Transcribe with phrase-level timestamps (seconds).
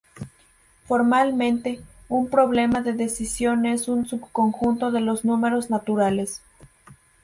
[0.87, 6.41] Formalmente, un problema de decisión es un subconjunto de los números naturales.